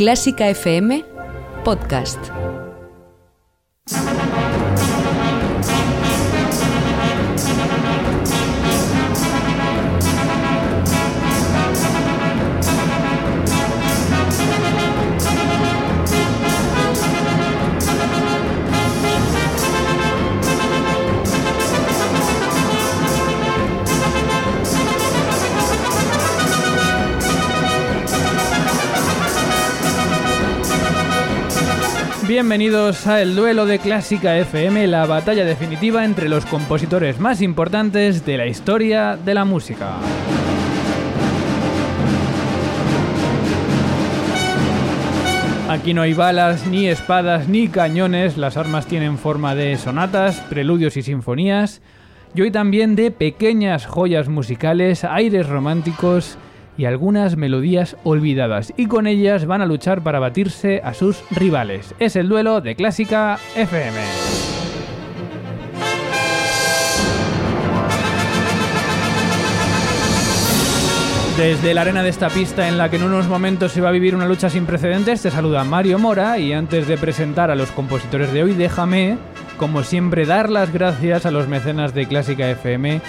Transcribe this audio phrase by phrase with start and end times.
[0.00, 1.04] Clásica FM
[1.62, 2.49] Podcast.
[32.40, 38.24] Bienvenidos a el duelo de Clásica FM, la batalla definitiva entre los compositores más importantes
[38.24, 39.98] de la historia de la música.
[45.68, 50.96] Aquí no hay balas, ni espadas, ni cañones, las armas tienen forma de sonatas, preludios
[50.96, 51.82] y sinfonías,
[52.34, 56.38] y hoy también de pequeñas joyas musicales, aires románticos
[56.80, 61.94] y algunas melodías olvidadas, y con ellas van a luchar para batirse a sus rivales.
[61.98, 63.98] Es el duelo de Clásica FM.
[71.36, 73.92] Desde la arena de esta pista en la que en unos momentos se va a
[73.92, 77.70] vivir una lucha sin precedentes, te saluda Mario Mora y antes de presentar a los
[77.72, 79.18] compositores de hoy, déjame,
[79.58, 83.02] como siempre, dar las gracias a los mecenas de Clásica FM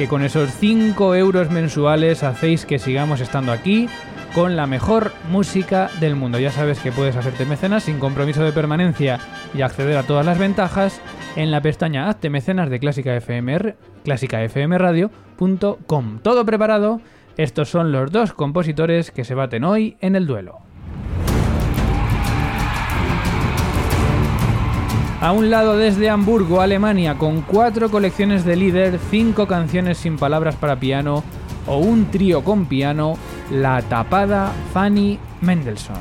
[0.00, 3.86] que con esos 5 euros mensuales hacéis que sigamos estando aquí
[4.34, 6.38] con la mejor música del mundo.
[6.38, 9.20] Ya sabes que puedes hacerte mecenas sin compromiso de permanencia
[9.52, 11.02] y acceder a todas las ventajas
[11.36, 16.18] en la pestaña Hazte mecenas de Clásica FM, clásicafmradio.com.
[16.22, 17.02] Todo preparado.
[17.36, 20.69] Estos son los dos compositores que se baten hoy en el duelo.
[25.20, 30.56] A un lado desde Hamburgo, Alemania, con cuatro colecciones de líder, cinco canciones sin palabras
[30.56, 31.22] para piano
[31.66, 33.18] o un trío con piano,
[33.50, 35.98] la tapada Fanny Mendelssohn.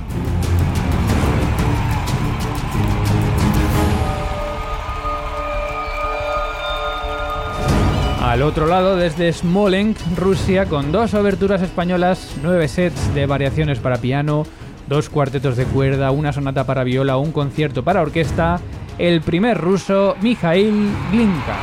[8.21, 13.97] Al otro lado, desde Smolensk, Rusia, con dos oberturas españolas, nueve sets de variaciones para
[13.97, 14.45] piano,
[14.87, 18.61] dos cuartetos de cuerda, una sonata para viola, un concierto para orquesta,
[18.99, 21.57] el primer ruso Mikhail Glinka.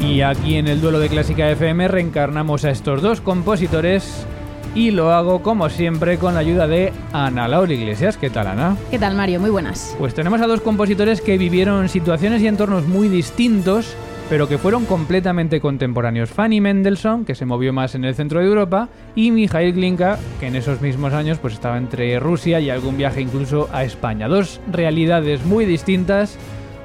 [0.00, 4.26] Y aquí en el duelo de Clásica FM reencarnamos a estos dos compositores
[4.74, 8.16] y lo hago como siempre con la ayuda de Ana Laura Iglesias.
[8.16, 8.76] ¿Qué tal, Ana?
[8.90, 9.38] ¿Qué tal, Mario?
[9.38, 9.94] Muy buenas.
[9.98, 13.94] Pues tenemos a dos compositores que vivieron situaciones y entornos muy distintos,
[14.28, 16.30] pero que fueron completamente contemporáneos.
[16.30, 20.48] Fanny Mendelssohn, que se movió más en el centro de Europa, y Mikhail Glinka, que
[20.48, 24.28] en esos mismos años pues estaba entre Rusia y algún viaje incluso a España.
[24.28, 26.38] Dos realidades muy distintas,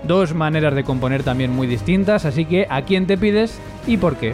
[0.08, 4.16] dos maneras de componer también muy distintas, así que ¿a quién te pides y por
[4.16, 4.34] qué?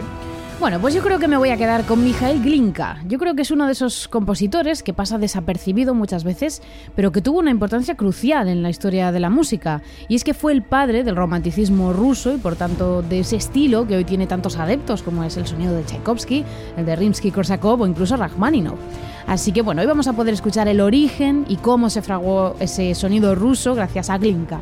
[0.60, 2.98] Bueno, pues yo creo que me voy a quedar con Mikhail Glinka.
[3.08, 6.60] Yo creo que es uno de esos compositores que pasa desapercibido muchas veces,
[6.94, 9.80] pero que tuvo una importancia crucial en la historia de la música.
[10.06, 13.86] Y es que fue el padre del romanticismo ruso y por tanto de ese estilo
[13.86, 16.44] que hoy tiene tantos adeptos como es el sonido de Tchaikovsky,
[16.76, 18.78] el de Rimsky-Korsakov o incluso Rachmaninoff.
[19.26, 22.94] Así que bueno, hoy vamos a poder escuchar el origen y cómo se fraguó ese
[22.94, 24.60] sonido ruso gracias a Glinka.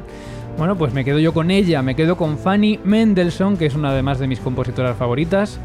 [0.58, 3.90] Bueno, pues me quedo yo con ella, me quedo con Fanny Mendelssohn, que es una
[3.90, 5.60] además de mis compositoras favoritas.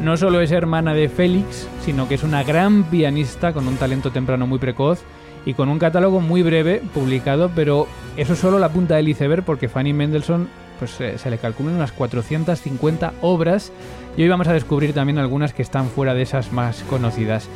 [0.00, 4.10] No solo es hermana de Félix, sino que es una gran pianista con un talento
[4.10, 5.02] temprano muy precoz
[5.46, 9.44] y con un catálogo muy breve publicado, pero eso es solo la punta del iceberg
[9.44, 13.72] porque Fanny Mendelssohn pues, eh, se le calculan unas 450 obras
[14.16, 17.48] y hoy vamos a descubrir también algunas que están fuera de esas más conocidas.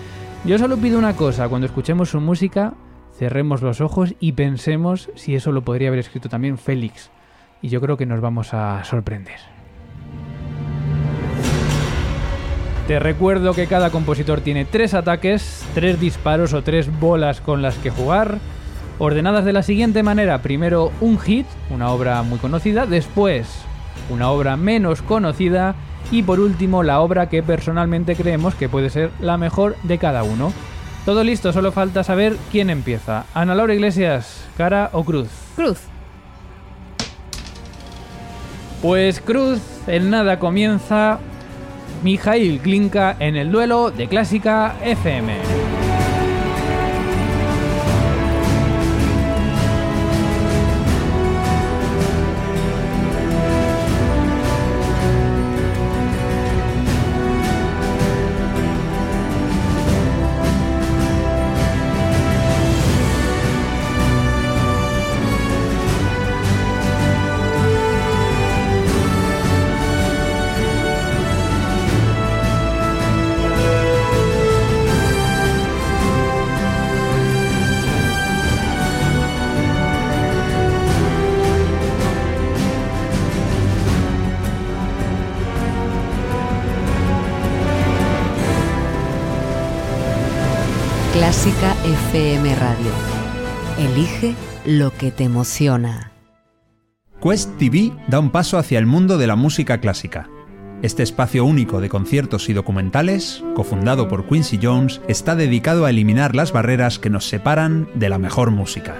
[0.44, 2.74] Yo solo pido una cosa, cuando escuchemos su música,
[3.18, 7.10] cerremos los ojos y pensemos si eso lo podría haber escrito también Félix.
[7.60, 9.57] Y yo creo que nos vamos a sorprender.
[12.88, 17.74] Te recuerdo que cada compositor tiene tres ataques, tres disparos o tres bolas con las
[17.74, 18.38] que jugar,
[18.98, 20.40] ordenadas de la siguiente manera.
[20.40, 23.46] Primero un hit, una obra muy conocida, después
[24.08, 25.74] una obra menos conocida
[26.10, 30.22] y por último la obra que personalmente creemos que puede ser la mejor de cada
[30.22, 30.50] uno.
[31.04, 33.26] Todo listo, solo falta saber quién empieza.
[33.34, 35.28] Ana Laura Iglesias, cara o cruz.
[35.56, 35.78] Cruz.
[38.80, 41.18] Pues cruz, en nada comienza
[42.02, 45.87] Mikhail Glinka en el duelo de Clásica FM.
[91.28, 92.90] Clásica FM Radio.
[93.78, 94.34] Elige
[94.64, 96.10] lo que te emociona.
[97.22, 100.26] Quest TV da un paso hacia el mundo de la música clásica.
[100.80, 106.34] Este espacio único de conciertos y documentales, cofundado por Quincy Jones, está dedicado a eliminar
[106.34, 108.96] las barreras que nos separan de la mejor música.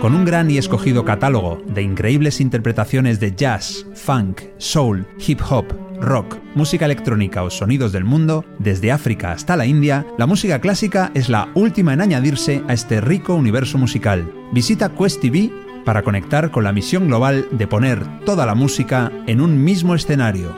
[0.00, 5.66] Con un gran y escogido catálogo de increíbles interpretaciones de jazz, funk, soul, hip hop,
[6.02, 11.10] rock, música electrónica o sonidos del mundo, desde África hasta la India, la música clásica
[11.14, 14.30] es la última en añadirse a este rico universo musical.
[14.52, 15.50] Visita Quest TV
[15.84, 20.54] para conectar con la misión global de poner toda la música en un mismo escenario.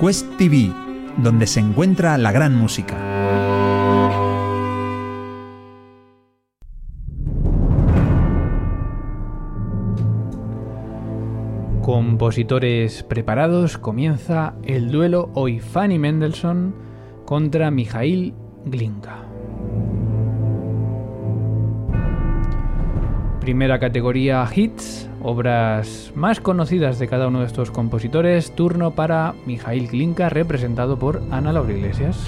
[0.00, 0.72] Quest TV,
[1.18, 3.09] donde se encuentra la gran música.
[11.90, 16.72] Compositores preparados, comienza el duelo hoy Fanny Mendelssohn
[17.24, 18.32] contra Mijail
[18.64, 19.24] Glinka.
[23.40, 28.54] Primera categoría hits, obras más conocidas de cada uno de estos compositores.
[28.54, 32.20] Turno para Mijail Glinka, representado por Ana Laura Iglesias.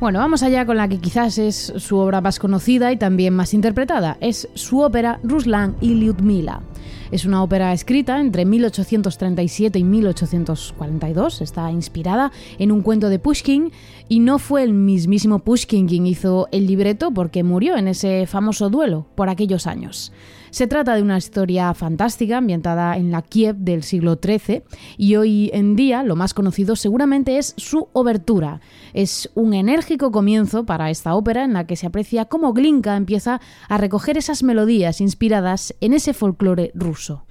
[0.00, 3.54] Bueno, vamos allá con la que quizás es su obra más conocida y también más
[3.54, 4.16] interpretada.
[4.20, 6.62] Es su ópera Ruslan y Lyudmila.
[7.10, 11.42] Es una ópera escrita entre 1837 y 1842.
[11.42, 13.72] Está inspirada en un cuento de Pushkin
[14.08, 18.70] y no fue el mismísimo Pushkin quien hizo el libreto porque murió en ese famoso
[18.70, 20.12] duelo por aquellos años.
[20.54, 24.62] Se trata de una historia fantástica ambientada en la Kiev del siglo XIII
[24.96, 28.60] y hoy en día lo más conocido seguramente es su obertura.
[28.92, 33.40] Es un enérgico comienzo para esta ópera en la que se aprecia cómo Glinka empieza
[33.68, 37.24] a recoger esas melodías inspiradas en ese folclore ruso.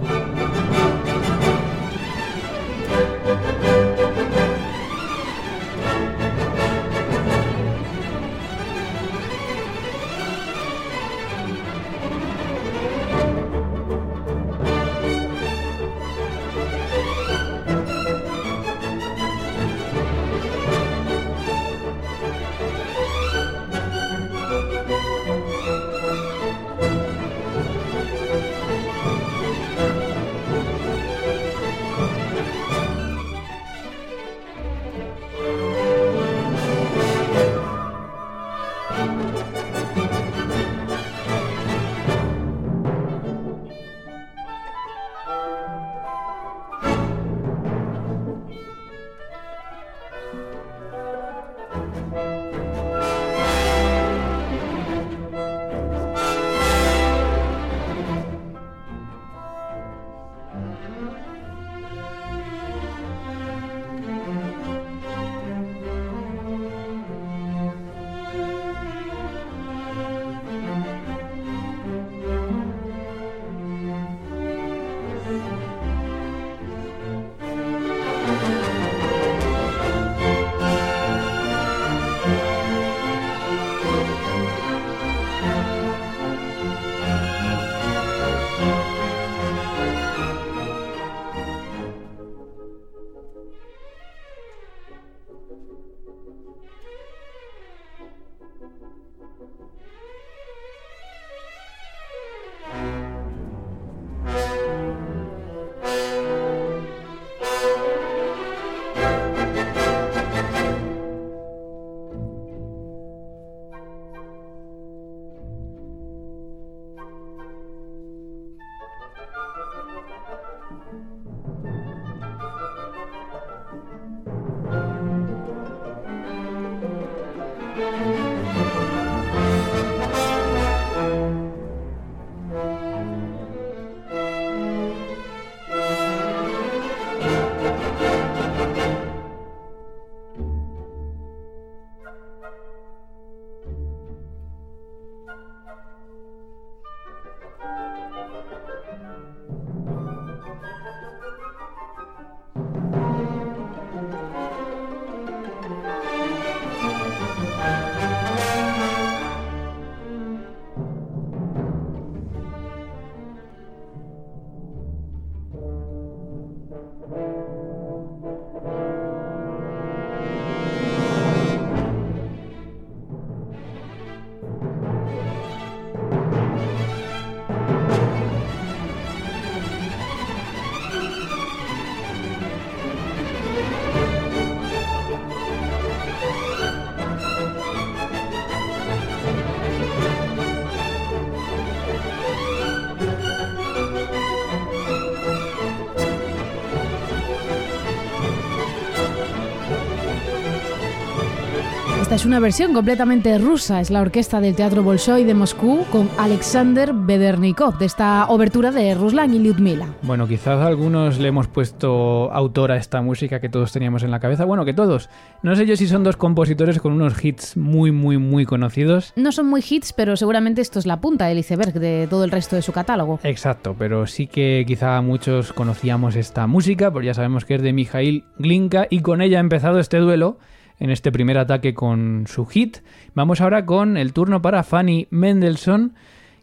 [202.13, 206.07] Esta es una versión completamente rusa, es la orquesta del Teatro Bolshoi de Moscú con
[206.19, 209.87] Alexander Bedernikov, de esta obertura de Ruslan y Lyudmila.
[210.03, 214.19] Bueno, quizás algunos le hemos puesto autor a esta música que todos teníamos en la
[214.19, 214.45] cabeza.
[214.45, 215.09] Bueno, que todos.
[215.41, 219.11] No sé yo si son dos compositores con unos hits muy, muy, muy conocidos.
[219.15, 222.29] No son muy hits, pero seguramente esto es la punta del iceberg de todo el
[222.29, 223.21] resto de su catálogo.
[223.23, 227.73] Exacto, pero sí que quizá muchos conocíamos esta música, porque ya sabemos que es de
[227.73, 230.37] Mikhail Glinka y con ella ha empezado este duelo
[230.79, 232.77] en este primer ataque con su hit.
[233.13, 235.93] Vamos ahora con el turno para Fanny Mendelssohn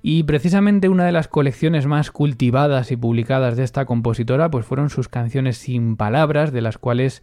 [0.02, 4.88] y precisamente una de las colecciones más cultivadas y publicadas de esta compositora pues fueron
[4.88, 7.22] sus canciones sin palabras, de las cuales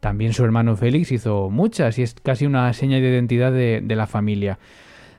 [0.00, 4.06] también su hermano Félix hizo muchas y es casi una seña de identidad de, la
[4.06, 4.58] familia.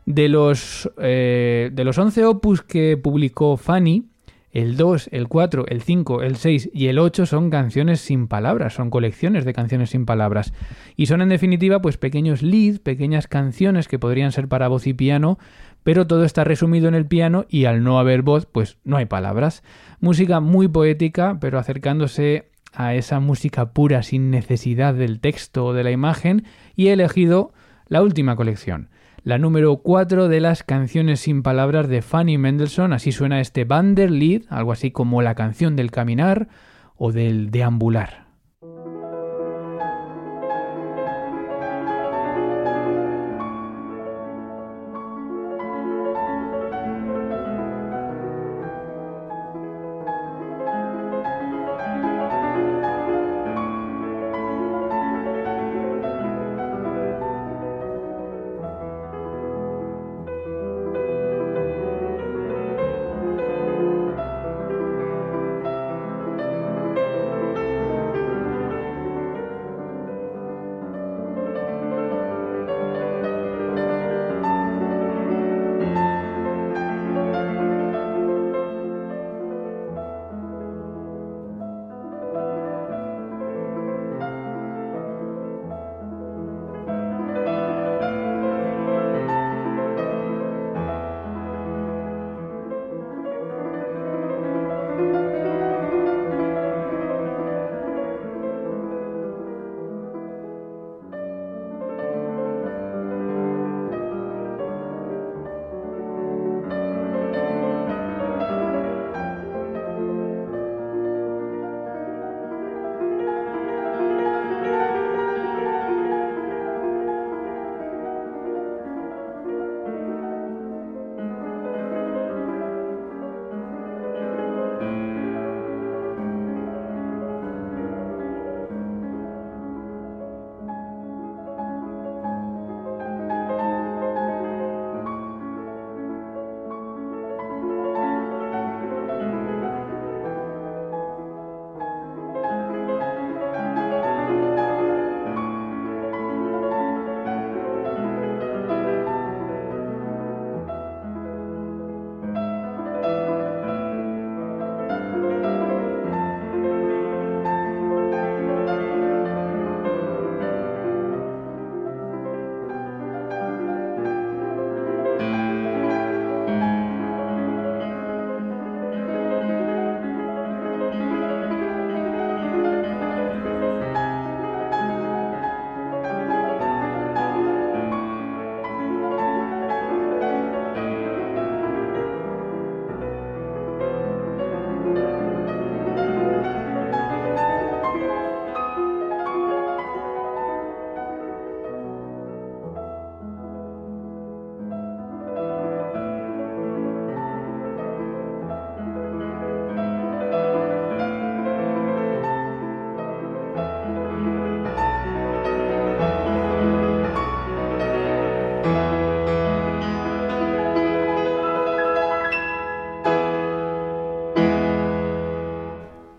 [0.06, 4.06] De los, eh, de los 11 opus que publicó Fanny,
[4.55, 8.74] el 2, el 4, el 5, el 6 y el 8 son canciones sin palabras,
[8.74, 10.53] son colecciones de canciones sin palabras.
[10.95, 14.93] Y son en definitiva pues pequeños leads, pequeñas canciones que podrían ser para voz y
[14.93, 15.38] piano,
[15.83, 19.05] pero todo está resumido en el piano y al no haber voz pues no hay
[19.05, 19.62] palabras.
[20.00, 25.83] Música muy poética, pero acercándose a esa música pura sin necesidad del texto o de
[25.83, 26.45] la imagen
[26.77, 27.51] y he elegido
[27.89, 28.88] la última colección
[29.25, 32.94] la número 4 de las canciones sin palabras de Fanny Mendelssohn.
[32.94, 36.48] Así suena este Vanderlied, algo así como la canción del caminar
[36.96, 38.25] o del deambular.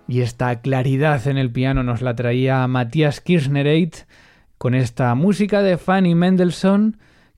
[0.09, 3.97] Y esta claridad en el piano nos la traía Matías Kirchnereit
[4.59, 6.97] con esta música de Fanny Mendelssohn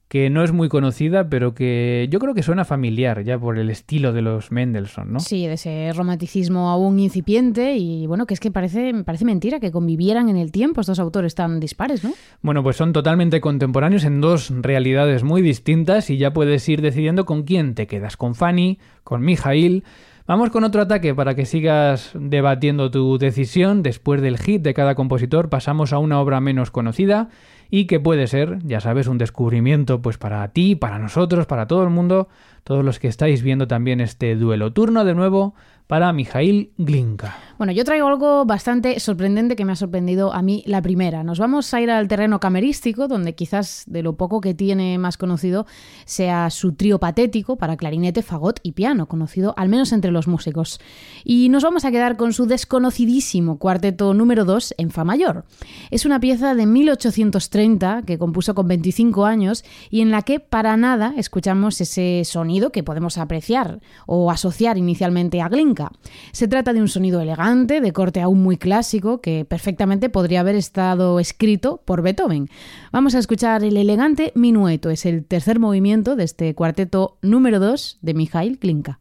[0.08, 3.68] que no es muy conocida, pero que yo creo que suena familiar ya por el
[3.68, 5.20] estilo de los Mendelssohn, ¿no?
[5.20, 9.70] Sí, de ese romanticismo aún incipiente y bueno, que es que parece, parece mentira que
[9.70, 12.12] convivieran en el tiempo estos autores tan dispares, ¿no?
[12.40, 17.26] Bueno, pues son totalmente contemporáneos en dos realidades muy distintas y ya puedes ir decidiendo
[17.26, 19.84] con quién te quedas, con Fanny, con Mijail
[20.28, 23.82] Vamos con otro ataque para que sigas debatiendo tu decisión.
[23.82, 27.30] Después del hit de cada compositor pasamos a una obra menos conocida
[27.70, 31.82] y que puede ser, ya sabes, un descubrimiento pues para ti, para nosotros, para todo
[31.82, 32.28] el mundo,
[32.62, 34.70] todos los que estáis viendo también este duelo.
[34.74, 35.54] Turno de nuevo
[35.86, 37.34] para Mijail Glinka.
[37.58, 41.24] Bueno, yo traigo algo bastante sorprendente que me ha sorprendido a mí la primera.
[41.24, 45.16] Nos vamos a ir al terreno camerístico, donde quizás de lo poco que tiene más
[45.16, 45.66] conocido
[46.04, 50.80] sea su trío patético para clarinete, fagot y piano, conocido al menos entre los músicos.
[51.24, 55.44] Y nos vamos a quedar con su desconocidísimo cuarteto número 2 en Fa mayor.
[55.90, 60.76] Es una pieza de 1830 que compuso con 25 años y en la que para
[60.76, 65.90] nada escuchamos ese sonido que podemos apreciar o asociar inicialmente a Glinka
[66.32, 70.54] se trata de un sonido elegante, de corte aún muy clásico, que perfectamente podría haber
[70.54, 72.50] estado escrito por Beethoven.
[72.92, 78.00] Vamos a escuchar el elegante minueto, es el tercer movimiento de este cuarteto número 2
[78.02, 79.00] de Mikhail Klinka.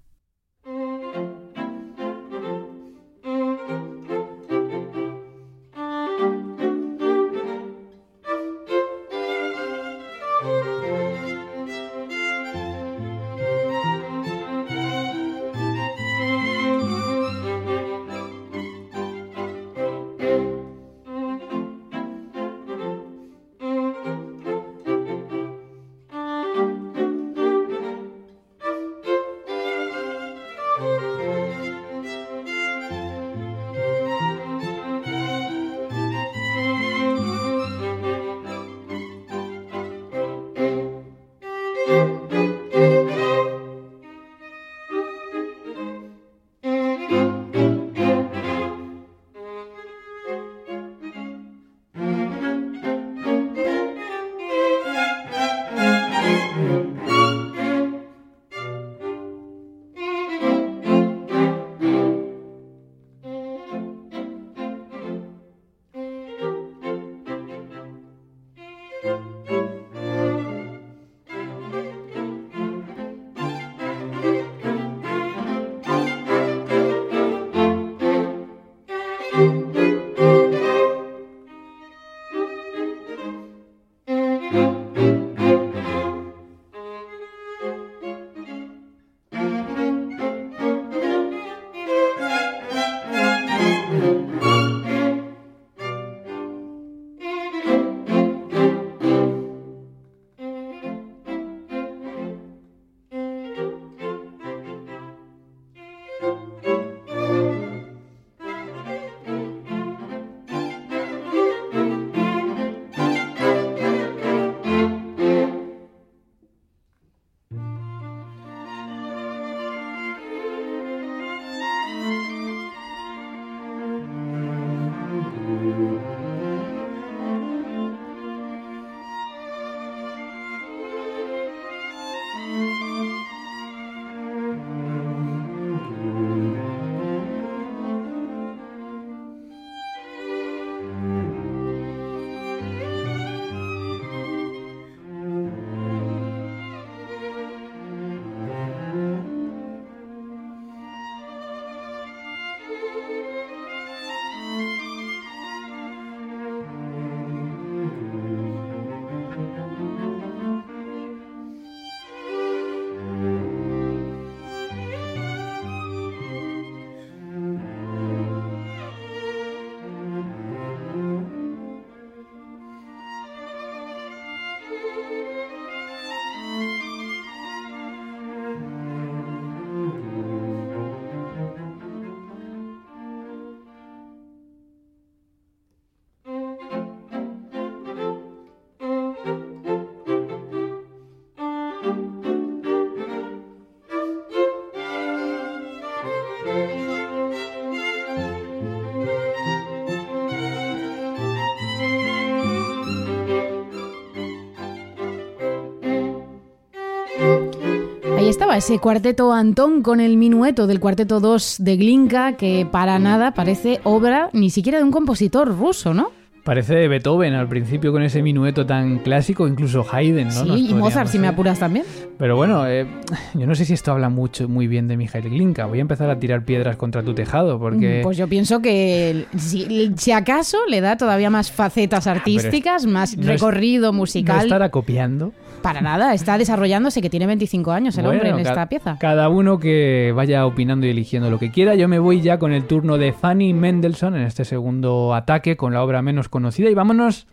[208.57, 213.79] Ese cuarteto Antón con el minueto del cuarteto 2 de Glinka, que para nada parece
[213.83, 216.11] obra ni siquiera de un compositor ruso, ¿no?
[216.43, 220.55] Parece de Beethoven al principio con ese minueto tan clásico, incluso Haydn, ¿no?
[220.55, 221.85] Sí, y Mozart, si me apuras también.
[222.17, 222.87] Pero bueno, eh,
[223.35, 225.65] yo no sé si esto habla mucho, muy bien de Mijail Glinka.
[225.65, 227.99] Voy a empezar a tirar piedras contra tu tejado, porque...
[227.99, 233.17] Mm, pues yo pienso que si, acaso le da todavía más facetas ah, artísticas, más
[233.17, 234.37] recorrido musical.
[234.37, 235.33] ¿No estará copiando?
[235.61, 238.97] Para nada, está desarrollándose, que tiene 25 años el hombre en esta pieza.
[238.99, 241.75] Cada uno que vaya opinando y eligiendo lo que quiera.
[241.75, 245.73] Yo me voy ya con el turno de Fanny Mendelssohn en este segundo ataque con
[245.73, 247.27] la obra menos conocida y vámonos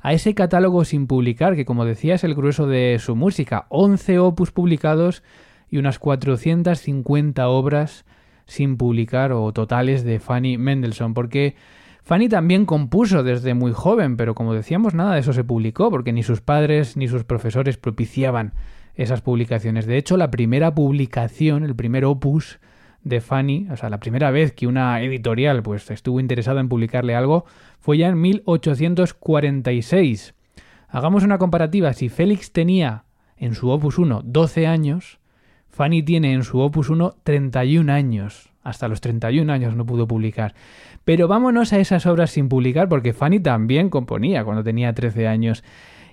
[0.00, 4.18] a ese catálogo sin publicar, que como decía es el grueso de su música, 11
[4.18, 5.22] opus publicados
[5.68, 8.04] y unas 450 obras
[8.46, 11.54] sin publicar o totales de Fanny Mendelssohn, porque
[12.10, 16.12] Fanny también compuso desde muy joven, pero como decíamos, nada de eso se publicó, porque
[16.12, 18.52] ni sus padres ni sus profesores propiciaban
[18.96, 19.86] esas publicaciones.
[19.86, 22.58] De hecho, la primera publicación, el primer opus
[23.04, 27.14] de Fanny, o sea, la primera vez que una editorial pues estuvo interesada en publicarle
[27.14, 27.44] algo,
[27.78, 30.34] fue ya en 1846.
[30.88, 33.04] Hagamos una comparativa, si Félix tenía
[33.36, 35.20] en su opus 1 12 años,
[35.68, 38.49] Fanny tiene en su opus 1 31 años.
[38.62, 40.54] Hasta los 31 años no pudo publicar.
[41.04, 45.64] Pero vámonos a esas obras sin publicar porque Fanny también componía cuando tenía 13 años.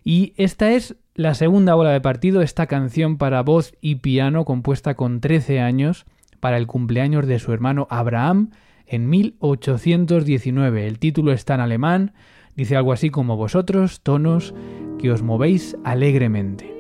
[0.03, 4.95] Y esta es la segunda bola de partido, esta canción para voz y piano compuesta
[4.95, 6.05] con 13 años
[6.39, 8.51] para el cumpleaños de su hermano Abraham
[8.85, 10.87] en 1819.
[10.87, 12.13] El título está en alemán,
[12.55, 14.53] dice algo así como vosotros, tonos,
[14.99, 16.76] que os movéis alegremente.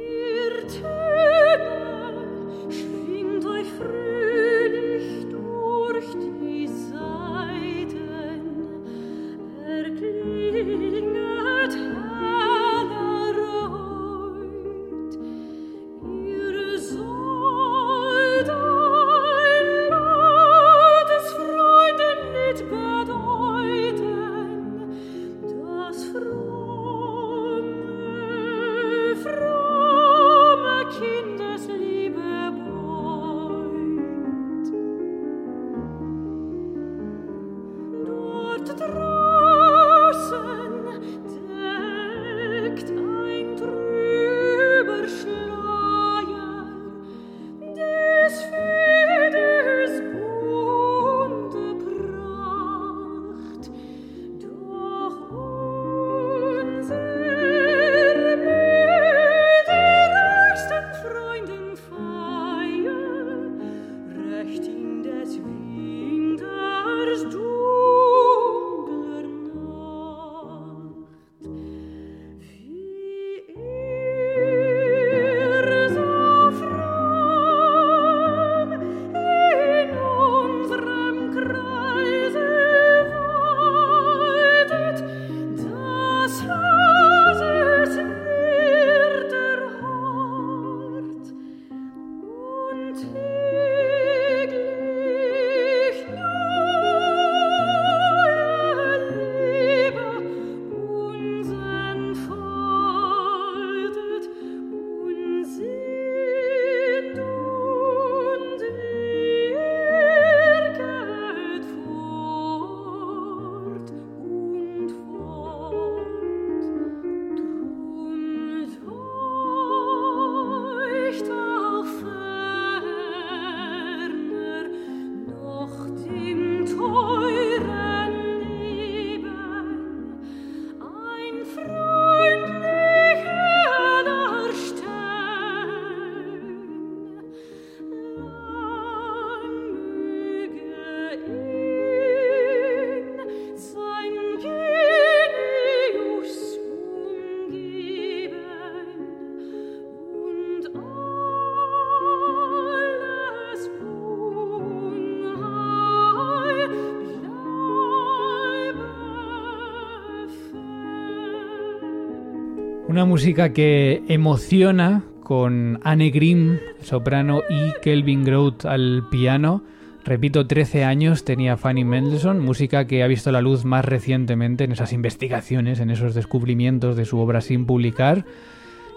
[162.97, 169.61] Una música que emociona con Anne Grimm, soprano, y Kelvin Groth al piano.
[170.03, 174.71] Repito, 13 años tenía Fanny Mendelssohn, música que ha visto la luz más recientemente en
[174.71, 178.25] esas investigaciones, en esos descubrimientos de su obra sin publicar.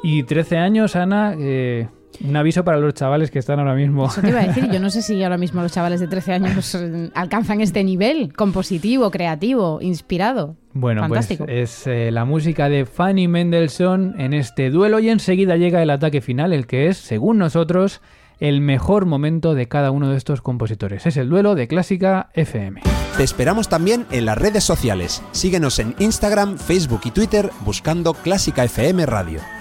[0.02, 1.88] Y 13 años, Ana, eh,
[2.22, 4.06] un aviso para los chavales que están ahora mismo.
[4.06, 6.32] Eso te iba a decir, yo no sé si ahora mismo los chavales de 13
[6.32, 6.76] años
[7.14, 10.56] alcanzan este nivel compositivo, creativo, inspirado.
[10.72, 15.82] Bueno, pues es eh, la música de Fanny Mendelssohn en este duelo y enseguida llega
[15.82, 18.00] el ataque final, el que es, según nosotros,
[18.38, 21.06] el mejor momento de cada uno de estos compositores.
[21.06, 22.82] Es el duelo de Clásica FM.
[23.16, 25.22] Te esperamos también en las redes sociales.
[25.32, 29.59] Síguenos en Instagram, Facebook y Twitter buscando Clásica FM Radio.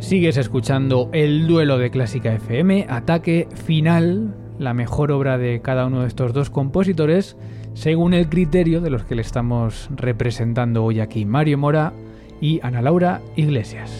[0.00, 6.00] Sigues escuchando el duelo de Clásica FM, ataque final, la mejor obra de cada uno
[6.00, 7.36] de estos dos compositores,
[7.74, 11.92] según el criterio de los que le estamos representando hoy aquí, Mario Mora
[12.40, 13.92] y Ana Laura Iglesias.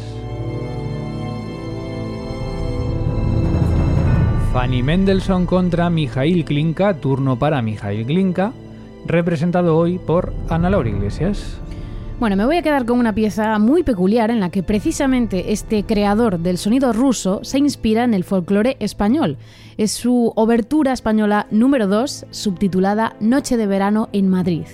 [4.54, 8.52] Fanny Mendelssohn contra Mijail Klinka, turno para Mijail Klinka,
[9.06, 11.60] representado hoy por Ana Laura Iglesias.
[12.20, 15.85] Bueno, me voy a quedar con una pieza muy peculiar en la que precisamente este
[15.85, 19.38] creador del sonido ruso se inspira en el folclore español.
[19.78, 24.66] Es su obertura española número 2, subtitulada Noche de verano en Madrid.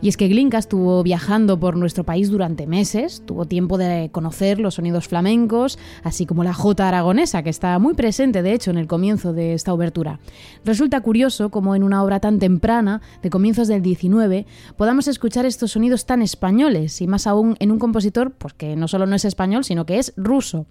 [0.00, 4.60] Y es que Glinka estuvo viajando por nuestro país durante meses, tuvo tiempo de conocer
[4.60, 8.78] los sonidos flamencos, así como la jota aragonesa, que está muy presente de hecho en
[8.78, 10.20] el comienzo de esta obertura.
[10.64, 15.72] Resulta curioso como en una obra tan temprana, de comienzos del 19, podamos escuchar estos
[15.72, 19.24] sonidos tan españoles, y más aún en un compositor pues, que no solo no es
[19.24, 20.66] español, sino que es ruso.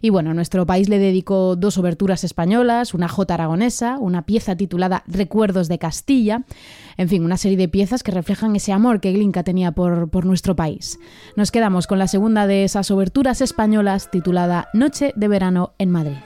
[0.00, 5.04] Y bueno, nuestro país le dedicó dos oberturas españolas, una jota aragonesa, una pieza titulada
[5.06, 6.44] Recuerdos de Castilla,
[7.00, 10.26] en fin, una serie de piezas que reflejan ese amor que Glinka tenía por, por
[10.26, 10.98] nuestro país.
[11.34, 16.18] Nos quedamos con la segunda de esas oberturas españolas titulada Noche de verano en Madrid.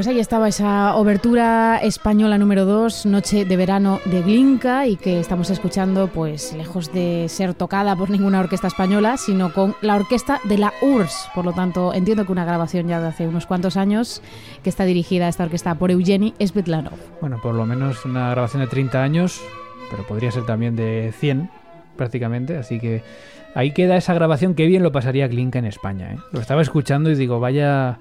[0.00, 5.20] Pues ahí estaba esa obertura española número 2, Noche de Verano de Glinka, y que
[5.20, 10.40] estamos escuchando, pues lejos de ser tocada por ninguna orquesta española, sino con la orquesta
[10.44, 11.28] de la URSS.
[11.34, 14.22] Por lo tanto, entiendo que una grabación ya de hace unos cuantos años,
[14.64, 16.96] que está dirigida esta orquesta por Eugeni Svetlanov.
[17.20, 19.42] Bueno, por lo menos una grabación de 30 años,
[19.90, 21.50] pero podría ser también de 100
[21.96, 23.02] prácticamente, así que
[23.54, 26.14] ahí queda esa grabación, qué bien lo pasaría Glinka en España.
[26.14, 26.16] ¿eh?
[26.32, 27.98] Lo estaba escuchando y digo, vaya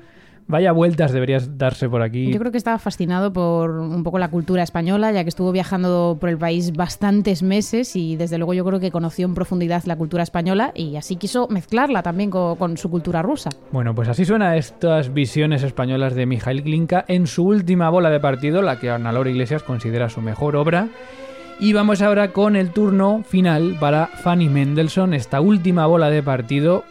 [0.50, 2.34] Vaya vueltas deberías darse por aquí.
[2.34, 6.18] Yo creo que estaba fascinado por un poco la cultura española, ya que estuvo viajando
[6.20, 9.96] por el país bastantes meses y desde luego yo creo que conoció en profundidad la
[9.96, 13.52] cultura española y así quiso mezclarla también con, su cultura rusa.
[13.72, 18.20] Bueno, pues así suena estas visiones españolas de Mijail Glinka en su última bola de
[18.20, 20.88] partido, la que Ana Laura Iglesias considera su mejor obra.
[21.60, 26.86] Y vamos ahora con el turno final para Fanny Mendelssohn, esta última bola de partido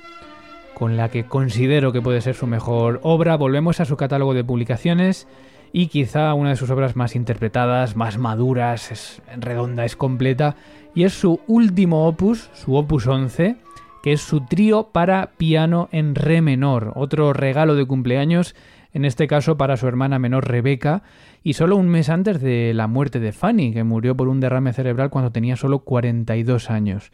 [0.79, 3.37] con la que considero que puede ser su mejor obra.
[3.37, 5.27] Volvemos a su catálogo de publicaciones
[5.73, 10.57] y quizá una de sus obras más interpretadas, más maduras, es redonda, es completa,
[10.95, 13.57] y es su último opus, su opus 11,
[14.03, 18.55] que es su trío para piano en re menor, otro regalo de cumpleaños,
[18.95, 21.03] en este caso para su hermana menor Rebeca,
[21.43, 24.73] y solo un mes antes de la muerte de Fanny, que murió por un derrame
[24.73, 27.11] cerebral cuando tenía solo 42 años.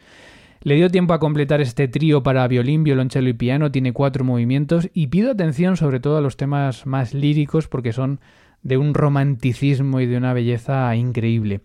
[0.65, 4.89] Le dio tiempo a completar este trío para violín, violonchelo y piano, tiene cuatro movimientos
[4.95, 8.19] y pido atención sobre todo a los temas más líricos porque son
[8.63, 11.61] de un romanticismo y de una belleza increíble.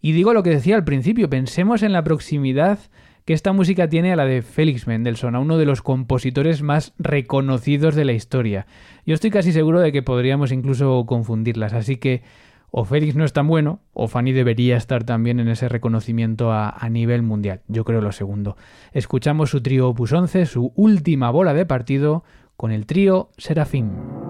[0.00, 2.78] Y digo lo que decía al principio, pensemos en la proximidad
[3.26, 6.94] que esta música tiene a la de Félix Mendelssohn, a uno de los compositores más
[6.98, 8.66] reconocidos de la historia.
[9.04, 12.22] Yo estoy casi seguro de que podríamos incluso confundirlas, así que
[12.70, 16.70] o Félix no es tan bueno, o Fanny debería estar también en ese reconocimiento a,
[16.70, 17.62] a, nivel mundial.
[17.68, 18.56] Yo creo lo segundo.
[18.92, 22.24] Escuchamos su trío Opus 11, su última bola de partido,
[22.56, 24.27] con el trío Serafín.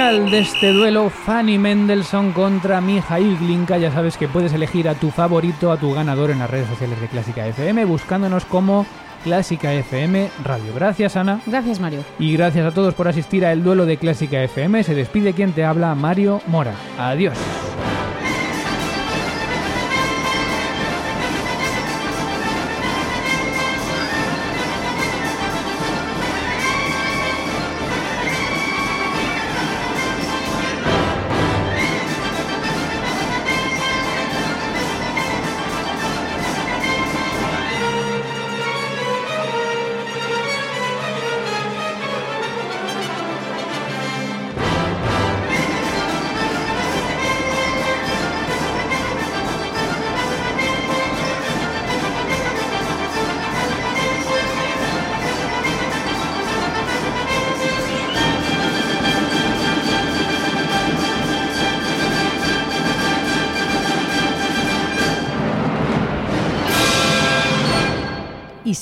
[0.00, 3.76] Final de este duelo, Fanny Mendelssohn contra Mijail Glinka.
[3.76, 6.98] Ya sabes que puedes elegir a tu favorito, a tu ganador en las redes sociales
[7.02, 8.86] de Clásica FM, buscándonos como
[9.24, 10.72] Clásica FM Radio.
[10.74, 11.42] Gracias, Ana.
[11.44, 12.02] Gracias, Mario.
[12.18, 14.84] Y gracias a todos por asistir a el duelo de Clásica FM.
[14.84, 16.72] Se despide quien te habla, Mario Mora.
[16.98, 17.36] Adiós.